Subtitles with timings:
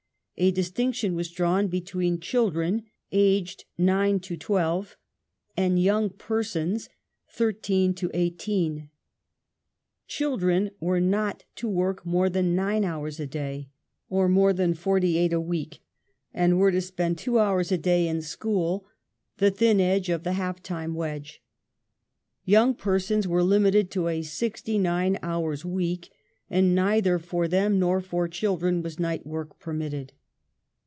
[0.37, 4.97] A distinction was drawn between" children" aged nine to twelve,
[5.55, 6.89] and young pei*sons"
[7.29, 8.89] (thirteen to eighteen).
[10.07, 13.69] Children" were not to work more than nine hours a day,
[14.09, 15.83] or more than forty eight a week,
[16.33, 18.87] and were to spend two hours a day in 1833] SLAVERY ABOLISHED 107 school—
[19.37, 21.43] the thin end of the" half time" wedge;
[22.45, 26.09] young persons" were Hmited to a sixty nine hours' week,
[26.49, 30.09] and neither for them nor for children was night work pemiitted.